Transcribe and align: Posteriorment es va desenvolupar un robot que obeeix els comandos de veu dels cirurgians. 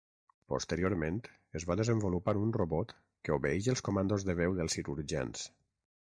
Posteriorment 0.51 1.17
es 1.59 1.65
va 1.71 1.75
desenvolupar 1.81 2.33
un 2.45 2.53
robot 2.59 2.93
que 3.29 3.35
obeeix 3.35 3.67
els 3.75 3.85
comandos 3.89 4.25
de 4.31 4.35
veu 4.41 4.57
dels 4.61 4.79
cirurgians. 4.79 5.45